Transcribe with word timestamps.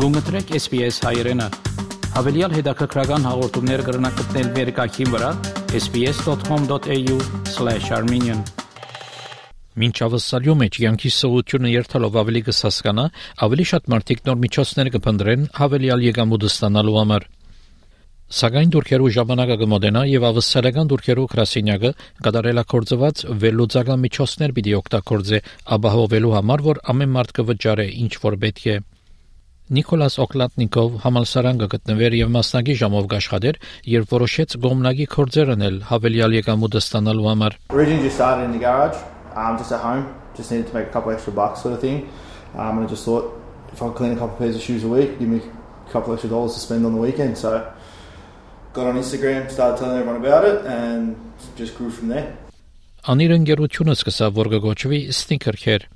Գումտրեք 0.00 0.54
SPS 0.56 1.02
հայերեն։ 1.04 1.42
Հավելյալ 2.14 2.54
հետաքրքրական 2.56 3.26
հաղորդումներ 3.28 3.80
կգրնակցնել 3.84 4.46
վերկայքին 4.54 5.10
վրա 5.12 5.30
sps.com.au/armenian 5.76 8.40
Մինչ 9.82 9.96
ավսալյու 10.06 10.54
մեջ 10.62 10.78
յանքի 10.84 11.10
սովությունը 11.16 11.72
երթալով 11.74 12.16
ավելի 12.22 12.42
կհասկանա, 12.46 13.04
ավելի 13.44 13.66
շատ 13.72 13.90
մարդիկ 13.92 14.22
նոր 14.30 14.38
միջոցներ 14.44 14.88
կփնտրեն 14.94 15.42
հավելյալ 15.60 16.00
եկամուտ 16.06 16.42
ստանալու 16.48 16.96
համար։ 16.96 17.22
Սակայն 18.40 18.72
դուրքերու 18.72 19.12
ժամանակը 19.18 19.56
կմոտենա 19.64 20.02
եւ 20.08 20.22
ավսալական 20.30 20.86
դուրքերու 20.94 21.28
քրասինյակը 21.34 21.90
կդարելակորձված 22.24 23.16
վերլուծական 23.44 24.00
միջոցներ 24.06 24.50
պիտի 24.56 24.72
օգտագործե 24.80 25.38
ապահովելու 25.76 26.34
համար, 26.38 26.58
որ 26.70 26.76
ամեն 26.94 27.12
մարդ 27.20 27.30
կվճարե 27.40 27.86
ինչ 28.06 28.14
որ 28.24 28.34
պետք 28.46 28.64
է։ 28.70 28.78
Նիկոլաս 29.70 30.16
Օկլատնիկով 30.24 30.94
համալսարան 31.04 31.58
կգտնվեր 31.60 32.14
եւ 32.18 32.30
մասնակի 32.34 32.74
ժամով 32.80 33.12
աշխատեր, 33.14 33.58
երբ 33.86 34.08
որոշեց 34.10 34.56
գոմնագի 34.64 35.04
կորձերն 35.12 35.62
էլ 35.66 35.76
հավելյալ 35.90 36.34
եկամուտ 36.36 36.78
ստանալու 36.80 37.28
համար։ 37.28 37.56
Originally 37.70 38.02
just 38.02 38.18
started 38.18 38.50
in 38.50 38.56
the 38.56 38.58
garage, 38.58 38.98
um, 39.38 39.54
just 39.62 39.70
at 39.70 39.78
home, 39.78 40.10
just 40.34 40.50
needed 40.50 40.66
to 40.66 40.74
make 40.74 40.88
a 40.88 40.90
couple 40.90 41.14
extra 41.14 41.32
bucks 41.32 41.62
sort 41.62 41.74
of 41.74 41.80
thing. 41.80 42.02
Um, 42.58 42.82
and 42.82 42.86
I 42.86 42.90
just 42.90 43.04
thought 43.04 43.30
if 43.70 43.80
I 43.80 43.92
clean 43.94 44.10
a 44.10 44.18
couple 44.18 44.34
pairs 44.42 44.56
of 44.56 44.62
shoes 44.62 44.82
a 44.82 44.90
week, 44.90 45.20
give 45.20 45.28
me 45.28 45.38
a 45.38 45.90
couple 45.92 46.14
extra 46.14 46.30
dollars 46.30 46.54
to 46.54 46.58
spend 46.58 46.84
on 46.84 46.92
the 46.92 47.00
weekend. 47.00 47.38
So 47.38 47.62
got 48.72 48.88
on 48.88 48.96
Instagram, 48.96 49.48
started 49.52 49.78
telling 49.78 50.02
everyone 50.02 50.18
about 50.18 50.50
it, 50.50 50.66
and 50.66 51.14
just 51.54 51.78
grew 51.78 51.94
from 51.94 52.10
there. 52.10 52.34
Անիր 53.06 53.38
ընկերությունը 53.38 53.94
սկսավ 53.96 54.34
որ 54.36 54.52
կոչվի 54.66 54.98
Sneaker 55.14 55.54
Care 55.62 55.86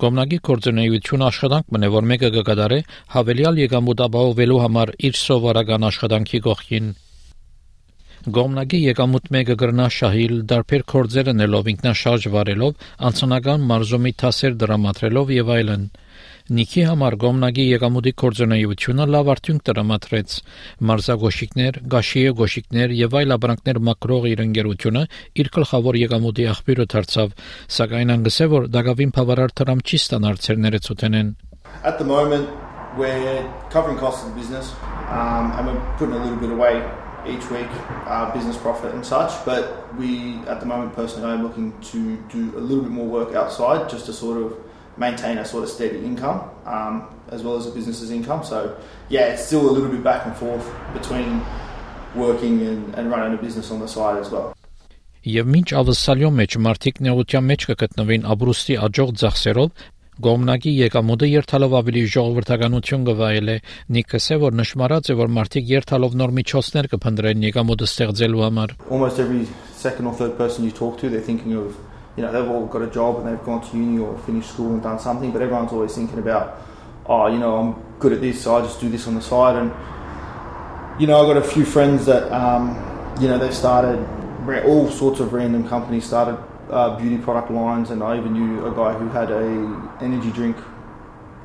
Գոմնագի 0.00 0.36
կորձունեությունը 0.48 1.24
աշխատանք 1.28 1.72
մնե, 1.74 1.88
որ 1.92 2.06
մեկը 2.10 2.28
կգադարե 2.36 2.78
հավելյալ 3.14 3.58
եկամուտ 3.60 4.02
ապահովելու 4.06 4.60
համար 4.62 4.92
իր 5.08 5.18
սովորական 5.20 5.84
աշխատանքի 5.88 6.40
կողքին։ 6.46 6.86
Գոմնագի 8.38 8.80
եկամուտ 8.86 9.28
մեկը 9.36 9.56
գրնա 9.60 9.86
շահիլ 9.98 10.34
դարբեր 10.52 10.84
կորձերը 10.92 11.34
նելով 11.42 11.70
ինքնաշարժ 11.72 12.28
վարելով, 12.36 12.88
անցնական 13.10 13.66
մարզումի 13.72 14.12
թասեր 14.22 14.58
դրամատրելով 14.62 15.32
եւ 15.36 15.52
այլն։ 15.58 15.86
Նիքի 16.50 16.82
համար 16.88 17.14
գոմնագի 17.22 17.64
եկամուտի 17.68 18.12
կորձոնայությունը 18.18 19.04
լավ 19.14 19.28
արդյունք 19.32 19.62
տրամադրեց։ 19.68 20.32
Մարզագոշիկներ, 20.90 21.78
գաշիե 21.92 22.32
գոշիկներ 22.40 22.94
եւ 22.98 23.14
այլ 23.20 23.34
ապրանքներ 23.36 23.78
մակրող 23.88 24.26
իր 24.32 24.42
ընկերությունը 24.42 25.02
իր 25.38 25.50
գլխավոր 25.56 25.98
եկամուտի 26.02 26.48
աղբյուրը 26.52 26.86
դարձավ, 26.96 27.36
սակայն 27.78 28.14
անգսե 28.16 28.48
որ 28.58 28.66
դակավին 28.74 29.14
բավարար 29.22 29.54
տրամ 29.62 29.84
չի 29.86 30.02
ստանալ 30.02 30.42
ցերները 30.42 30.82
ցութենեն։ 30.88 31.30
At 31.86 32.02
the 32.02 32.08
moment 32.10 32.50
we're 32.98 33.46
covering 33.70 33.98
costs 34.02 34.26
of 34.26 34.34
the 34.34 34.40
business 34.40 34.74
um, 35.14 35.54
and 35.54 35.66
we're 35.70 35.96
putting 35.96 36.14
a 36.14 36.22
little 36.26 36.42
bit 36.42 36.50
away 36.50 36.82
each 37.24 37.48
week 37.50 37.70
uh, 38.10 38.34
business 38.34 38.56
profit 38.56 38.92
and 38.92 39.06
such 39.06 39.30
but 39.46 39.86
we 39.96 40.42
at 40.50 40.58
the 40.58 40.66
moment 40.66 40.92
personally 40.92 41.30
I'm 41.30 41.42
looking 41.42 41.72
to 41.92 42.16
do 42.28 42.52
a 42.58 42.60
little 42.60 42.82
bit 42.82 42.90
more 42.92 43.06
work 43.06 43.34
outside 43.34 43.88
just 43.88 44.06
to 44.06 44.12
sort 44.12 44.42
of 44.42 44.58
maintain 44.96 45.38
a 45.38 45.44
sort 45.44 45.64
of 45.64 45.70
steady 45.70 45.98
income 46.04 46.50
um, 46.66 47.08
as 47.30 47.42
well 47.42 47.56
as 47.56 47.66
a 47.66 47.70
business's 47.70 48.10
income. 48.10 48.44
So, 48.44 48.76
yeah, 49.08 49.32
it's 49.32 49.46
still 49.46 49.68
a 49.68 49.72
little 49.72 49.88
bit 49.88 50.04
back 50.04 50.26
and 50.26 50.36
forth 50.36 50.70
between 50.92 51.42
working 52.14 52.66
and, 52.66 52.94
and 52.94 53.10
running 53.10 53.38
a 53.38 53.42
business 53.42 53.70
on 53.70 53.80
the 53.80 53.88
side 53.88 54.18
as 54.18 54.30
well. 54.30 54.54
Եվ 55.22 55.46
մինչ 55.54 55.68
ավսալյո 55.78 56.28
մեջ 56.34 56.54
մարդիկ 56.66 56.96
նեղության 57.06 57.44
մեջ 57.46 57.64
կգտնվեն 57.70 58.24
աբրուստի 58.32 58.74
աջող 58.88 59.12
ծախսերով, 59.20 59.68
Գոմնակի 60.22 60.72
եկամուտը 60.76 61.28
երթալով 61.30 61.74
ավելի 61.78 62.00
ժողովրդականություն 62.14 63.06
գվայել 63.06 63.52
է։ 63.52 63.54
Նիկս 63.96 64.26
է 64.34 64.36
որ 64.42 64.56
նշмарած 64.58 65.08
է 65.08 65.16
որ 65.18 65.30
մարդիկ 65.38 65.70
երթալով 65.72 66.16
նոր 66.20 66.34
միջոցներ 66.36 66.88
կփնտրեն 66.92 67.46
եկամուտը 67.48 67.88
ստեղծելու 67.88 68.42
համար։ 68.44 68.74
Almost 68.90 69.22
every 69.24 69.46
second 69.72 70.10
or 70.10 70.14
third 70.20 70.36
person 70.36 70.68
you 70.68 70.70
talk 70.70 71.00
to 71.00 71.08
they're 71.08 71.24
thinking 71.24 71.56
of 71.56 71.80
you 72.16 72.22
know, 72.22 72.32
they've 72.32 72.50
all 72.50 72.66
got 72.66 72.82
a 72.82 72.90
job 72.90 73.16
and 73.18 73.26
they've 73.26 73.44
gone 73.44 73.62
to 73.70 73.76
uni 73.76 73.98
or 73.98 74.16
finished 74.18 74.50
school 74.50 74.72
and 74.72 74.82
done 74.82 74.98
something, 74.98 75.30
but 75.30 75.40
everyone's 75.40 75.72
always 75.72 75.94
thinking 75.94 76.18
about, 76.18 76.60
oh, 77.06 77.26
you 77.26 77.38
know, 77.38 77.56
I'm 77.56 77.98
good 77.98 78.12
at 78.12 78.20
this, 78.20 78.42
so 78.42 78.56
I 78.56 78.60
just 78.60 78.80
do 78.80 78.88
this 78.88 79.06
on 79.06 79.14
the 79.14 79.22
side. 79.22 79.56
And, 79.56 81.00
you 81.00 81.06
know, 81.06 81.20
I've 81.20 81.34
got 81.34 81.38
a 81.38 81.48
few 81.48 81.64
friends 81.64 82.04
that, 82.06 82.30
um, 82.32 82.76
you 83.20 83.28
know, 83.28 83.38
they've 83.38 83.54
started 83.54 83.98
all 84.64 84.90
sorts 84.90 85.20
of 85.20 85.32
random 85.32 85.66
companies, 85.66 86.04
started 86.04 86.36
uh, 86.70 86.96
beauty 86.98 87.18
product 87.18 87.50
lines, 87.50 87.90
and 87.90 88.02
I 88.02 88.18
even 88.18 88.32
knew 88.32 88.66
a 88.66 88.74
guy 88.74 88.92
who 88.92 89.08
had 89.08 89.30
a 89.30 90.04
energy 90.04 90.30
drink 90.32 90.56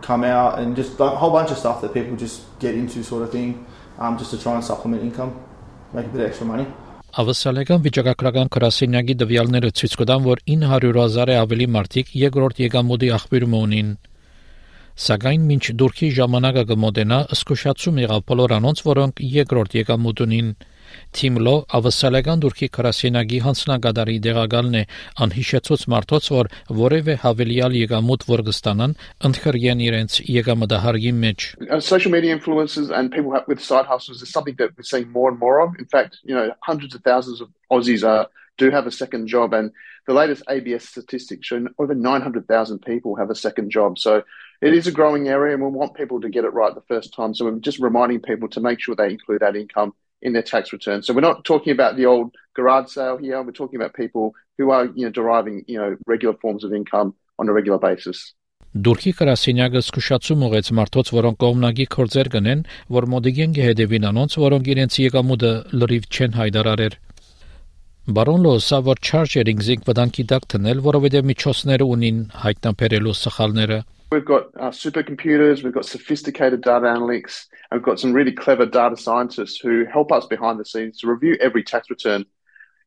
come 0.01 0.23
out 0.23 0.59
and 0.59 0.75
just 0.75 0.99
a 0.99 1.07
whole 1.07 1.31
bunch 1.31 1.51
of 1.51 1.57
stuff 1.57 1.81
that 1.81 1.93
people 1.93 2.15
just 2.15 2.43
get 2.59 2.75
into 2.75 3.03
sort 3.03 3.23
of 3.23 3.31
thing 3.31 3.65
um, 3.99 4.17
just 4.17 4.31
to 4.31 4.41
try 4.41 4.53
and 4.55 4.63
supplement 4.63 5.03
income, 5.03 5.39
make 5.93 6.05
a 6.05 6.09
bit 6.09 6.21
of 6.21 6.27
extra 6.27 6.45
money. 6.45 6.67
Ավսալեգան 7.17 7.79
վիճակագրական 7.81 8.49
գրասենյակի 8.53 9.13
դվյալները 9.17 9.69
ցույց 9.79 9.93
կտան, 10.01 10.25
որ 10.27 10.41
900.000-ը 10.53 11.37
ավելի 11.43 11.67
մարդիկ 11.75 12.11
երկրորդ 12.23 12.59
եկամուտի 12.61 13.09
աղբյուրում 13.15 13.55
ունին։ 13.57 13.89
Սակայն 15.05 15.47
մինչ 15.49 15.63
դուրքի 15.81 16.09
ժամանակը 16.17 16.63
կմոտենա, 16.71 17.19
ըսկուշացում 17.33 17.97
եղավ 18.03 18.21
բոլոր 18.29 18.53
անոնց, 18.59 18.83
որոնք 18.89 19.23
երկրորդ 19.33 19.77
եկամուտ 19.79 20.23
ունին։ 20.27 20.53
Թիմլո 21.12 21.52
ավսալական 21.76 22.42
դուրքի 22.42 22.68
քրասենագի 22.76 23.38
հանցնագադարի 23.44 24.14
դեղակալն 24.26 24.76
է 24.80 24.82
անհիշեցած 25.24 25.84
մարդոց 25.92 26.28
որ 26.32 26.48
որևէ 26.78 27.16
հավելյալ 27.24 27.76
եկամուտ 27.78 28.26
որ 28.30 28.42
կստանան 28.48 28.94
ընդխրեն 29.28 29.82
իրենց 29.88 30.18
եկամտահարգի 30.36 31.12
մեջ 31.24 31.48
social 31.92 32.14
media 32.16 32.36
influencers 32.36 32.88
and 32.90 33.12
people 33.12 33.36
with 33.46 33.60
side 33.60 33.86
hustles 33.86 34.22
is 34.22 34.32
something 34.32 34.56
that 34.56 34.72
we're 34.76 34.88
seeing 34.88 35.10
more 35.12 35.28
and 35.30 35.38
more 35.38 35.60
of 35.60 35.76
in 35.78 35.88
fact 35.96 36.18
you 36.24 36.34
know 36.34 36.48
hundreds 36.60 36.94
of 36.94 37.02
thousands 37.02 37.40
of 37.40 37.48
aussies 37.70 38.06
are 38.08 38.28
do 38.58 38.70
have 38.70 38.86
a 38.86 38.92
second 38.92 39.26
job 39.26 39.52
and 39.52 39.72
the 40.06 40.14
latest 40.14 40.42
ABS 40.48 40.88
statistics 40.88 41.46
show 41.46 41.64
over 41.78 41.94
900,000 41.94 42.80
people 42.80 43.16
have 43.16 43.30
a 43.30 43.34
second 43.34 43.70
job 43.70 43.98
so 43.98 44.22
it 44.60 44.74
is 44.74 44.86
a 44.86 44.92
growing 44.92 45.28
area 45.28 45.54
and 45.54 45.62
we 45.62 45.70
want 45.70 45.94
people 45.94 46.20
to 46.20 46.28
get 46.28 46.44
it 46.44 46.52
right 46.52 46.74
the 46.74 46.88
first 46.92 47.14
time 47.14 47.34
so 47.34 47.44
we're 47.44 47.58
just 47.58 47.78
reminding 47.78 48.20
people 48.20 48.48
to 48.48 48.60
make 48.60 48.80
sure 48.80 48.94
they 48.94 49.10
include 49.10 49.40
that 49.40 49.56
income 49.56 49.92
in 50.21 50.33
their 50.33 50.43
tax 50.43 50.73
return. 50.73 51.03
So 51.03 51.13
we're 51.13 51.21
not 51.21 51.45
talking 51.45 51.71
about 51.71 51.95
the 51.95 52.05
old 52.05 52.35
garage 52.55 52.89
sale 52.89 53.17
here. 53.17 53.41
We're 53.43 53.51
talking 53.51 53.79
about 53.79 53.93
people 53.93 54.33
who 54.57 54.71
are, 54.71 54.85
you 54.85 55.05
know, 55.05 55.11
deriving, 55.11 55.63
you 55.67 55.77
know, 55.77 55.95
regular 56.07 56.35
forms 56.41 56.63
of 56.63 56.73
income 56.73 57.13
on 57.39 57.49
a 57.49 57.53
regular 57.53 57.79
basis. 57.79 58.33
Դուրքի 58.85 59.11
կրասինյակը 59.17 59.81
սկշացում 59.81 60.41
ուղեց 60.47 60.67
մարդոց, 60.77 61.09
որոնք 61.15 61.37
կողմնագի 61.41 61.85
կորձեր 61.93 62.29
կնեն, 62.33 62.59
որ 62.93 63.05
մոդիգեն 63.13 63.53
գեհդեվին 63.57 64.07
անոնց, 64.09 64.35
որոնք 64.43 64.67
իրենց 64.73 64.97
եկամուտը 65.01 65.51
լրիվ 65.81 66.07
չեն 66.13 66.35
հայտարարեր։ 66.37 66.97
Բարոն 68.17 68.45
Լոսա 68.45 68.77
որ 68.87 69.01
charging 69.07 69.63
զինք 69.67 69.87
վտանգի 69.87 70.23
դակ 70.31 70.45
տնել, 70.53 70.83
որովհետև 70.85 71.25
միջոցները 71.31 71.87
ունին 71.95 72.19
հայտնաբերելու 72.43 73.15
սխալները։ 73.23 73.79
We've 74.09 74.23
got 74.23 74.47
uh, 74.57 74.69
supercomputers, 74.69 75.63
we've 75.63 75.73
got 75.73 75.85
sophisticated 75.85 76.61
data 76.61 76.85
analytics, 76.85 77.47
and 77.69 77.79
we've 77.79 77.85
got 77.85 77.99
some 77.99 78.13
really 78.13 78.31
clever 78.31 78.65
data 78.65 78.95
scientists 78.95 79.59
who 79.59 79.83
help 79.85 80.13
us 80.13 80.25
behind 80.25 80.59
the 80.59 80.65
scenes 80.65 80.99
to 80.99 81.07
review 81.07 81.37
every 81.41 81.61
tax 81.61 81.89
return. 81.89 82.25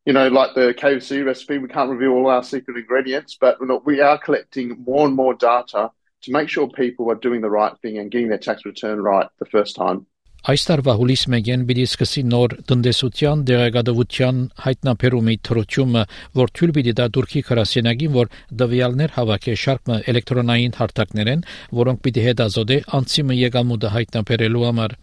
You 0.05 0.13
know, 0.13 0.29
like 0.29 0.55
the 0.55 0.73
KFC 0.73 1.23
recipe, 1.23 1.59
we 1.59 1.67
can't 1.67 1.91
reveal 1.91 2.13
all 2.13 2.27
our 2.27 2.43
secret 2.43 2.75
ingredients, 2.75 3.37
but 3.39 3.57
we 3.85 4.01
are 4.01 4.17
collecting 4.17 4.83
more 4.83 5.05
and 5.05 5.15
more 5.15 5.35
data 5.35 5.91
to 6.23 6.31
make 6.31 6.49
sure 6.49 6.67
people 6.69 7.11
are 7.11 7.15
doing 7.15 7.41
the 7.41 7.51
right 7.51 7.77
thing 7.83 7.99
and 7.99 8.09
getting 8.09 8.29
their 8.29 8.39
tax 8.39 8.65
return 8.65 8.99
right 8.99 9.27
the 9.37 9.45
first 9.45 9.75
time. 9.75 10.07
Այս 10.41 10.63
տարվա 10.65 10.93
հուլիս 10.97 11.23
1-ին 11.29 11.63
պիտի 11.69 11.83
սկսի 11.85 12.21
նոր 12.25 12.53
տնտեսության 12.69 13.41
դեղեկատվության 13.45 14.39
հայտնաբերումի 14.63 15.35
թրությունը, 15.45 16.01
որ 16.39 16.53
թույլ 16.57 16.73
պիտի 16.77 16.93
դա 16.97 17.05
Թուրքի 17.17 17.43
քրասենագին, 17.49 18.15
որ 18.15 18.31
դվյալներ 18.61 19.13
հավաքի 19.19 19.55
շարքը 19.65 19.99
էլեկտրոնային 20.13 20.75
հարթակներեն, 20.79 21.45
որոնք 21.81 22.01
պիտի 22.07 22.25
հետազոտե 22.25 22.79
անցիմը 22.97 23.37
եկամուտը 23.41 23.93
հայտնաբերելու 24.01 24.65
համար։ 24.65 24.97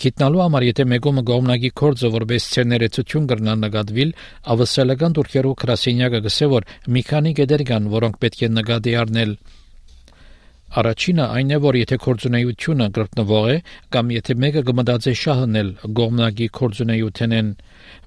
Գիտնալու 0.00 0.40
համար 0.40 0.64
եթե 0.70 0.84
մեգոմը 0.96 1.22
գոմնագի 1.28 1.70
կորձը 1.76 2.08
որպես 2.16 2.44
ցերներեցություն 2.56 3.26
կրնա 3.30 3.56
նկատվիլ, 3.68 4.14
ավսալական 4.54 5.16
Թուրքիերու 5.20 5.56
քրասենյակը 5.60 6.20
գսե 6.24 6.48
որ 6.56 6.70
գեդեր 7.36 7.64
կան, 7.68 7.90
որոնք 8.00 8.16
պետք 8.24 8.44
է 8.48 8.54
նկատի 8.56 8.94
առնել։ 9.04 9.34
Առաջինը 10.70 11.24
այն 11.34 11.48
է, 11.50 11.56
որ 11.66 11.76
եթե 11.80 11.96
կորձունեությունը 12.04 12.86
կրտնվող 12.94 13.46
է 13.50 13.56
կամ 13.94 14.10
եթե 14.14 14.34
մեկը 14.42 14.60
կմտածե 14.68 15.14
շահնել 15.20 15.70
գողմնագի 15.98 16.46
կորձունեութենեն, 16.58 17.48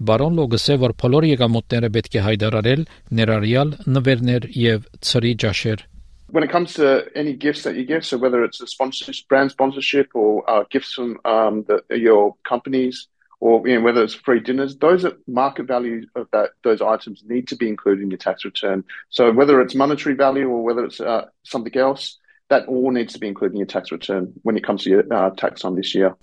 բարոն 0.09 0.37
լոգսը 0.39 0.77
որ 0.83 0.93
բոլոր 1.03 1.27
եկամուտները 1.33 1.89
պետք 1.97 2.15
է 2.15 2.23
հայտարարել 2.27 2.85
ներառյալ 3.19 3.73
նվերներ 3.97 4.47
եւ 4.63 4.87
ծրի 5.09 5.33
ջաշեր 5.43 5.89
when 6.33 6.43
it 6.43 6.49
comes 6.49 6.73
to 6.73 7.05
any 7.13 7.33
gifts 7.33 7.61
that 7.61 7.75
you 7.75 7.85
give, 7.85 8.03
so 8.03 8.17
whether 8.17 8.43
it's 8.43 8.59
a 8.59 8.65
sponsorship, 8.65 9.27
brand 9.29 9.51
sponsorship 9.51 10.09
or 10.15 10.49
uh, 10.49 10.63
gifts 10.71 10.93
from 10.93 11.19
um, 11.25 11.63
the, 11.67 11.83
your 11.95 12.35
companies, 12.43 13.07
or 13.39 13.67
you 13.67 13.75
know, 13.75 13.81
whether 13.81 14.01
it's 14.03 14.15
free 14.15 14.39
dinners, 14.39 14.75
those 14.77 15.05
are 15.05 15.13
market 15.27 15.67
value 15.67 16.07
of 16.15 16.27
that 16.31 16.51
those 16.63 16.81
items 16.81 17.21
need 17.27 17.47
to 17.49 17.55
be 17.55 17.67
included 17.67 18.01
in 18.01 18.09
your 18.09 18.17
tax 18.17 18.45
return. 18.45 18.83
So 19.09 19.31
whether 19.31 19.61
it's 19.61 19.75
monetary 19.75 20.15
value 20.15 20.49
or 20.49 20.63
whether 20.63 20.85
it's 20.85 20.99
uh, 20.99 21.25
something 21.43 21.77
else, 21.77 22.17
that 22.49 22.67
all 22.67 22.91
needs 22.91 23.13
to 23.13 23.19
be 23.19 23.27
included 23.27 23.53
in 23.53 23.59
your 23.59 23.67
tax 23.67 23.91
return 23.91 24.33
when 24.43 24.57
it 24.57 24.63
comes 24.63 24.83
to 24.83 24.89
your 24.89 25.03
uh, 25.13 25.29
tax 25.31 25.61
time 25.61 25.75
this 25.75 25.95
year. 25.95 26.15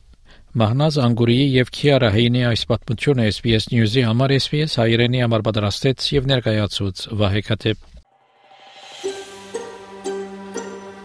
Մահնազ 0.61 0.97
Անգուրիի 0.99 1.45
եւ 1.55 1.69
Քիարա 1.75 2.09
Հեյնի 2.11 2.41
այս 2.49 2.63
պատմությունը 2.71 3.27
SBS 3.31 3.69
News-ի 3.71 4.03
համար 4.07 4.35
SBS 4.41 4.75
հայրենի 4.83 5.23
համար 5.23 5.45
պատրաստեց 5.47 6.09
եւ 6.17 6.27
ներկայացուց 6.33 7.07
Վահե 7.23 7.43
Քաթեփ 7.51 7.89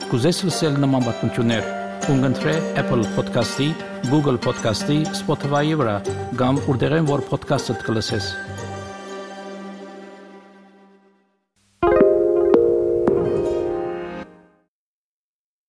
Կուզես 0.09 0.43
լսել 0.49 0.77
նման 0.81 1.09
պատմություններ 1.09 1.73
կընտրե 2.05 2.51
Apple 2.77 3.05
Podcast-ի, 3.15 3.69
Google 4.11 4.37
Podcast-ի, 4.37 4.99
Spotify-ի 5.17 5.77
վրա, 5.79 5.95
կամ 6.37 6.59
որտեղեն 6.67 7.07
որ 7.09 7.23
podcast-ը 7.31 7.79
կլսես։ 7.87 8.29